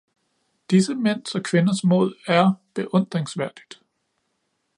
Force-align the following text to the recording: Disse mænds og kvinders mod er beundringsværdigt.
Disse 0.69 0.89
mænds 0.95 1.35
og 1.35 1.43
kvinders 1.43 1.83
mod 1.83 2.13
er 2.27 2.53
beundringsværdigt. 2.75 3.81